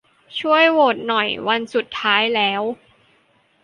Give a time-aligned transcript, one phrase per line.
[0.39, 2.61] ช่วยโหวตหน่อย วันสุดท้ายแล้ว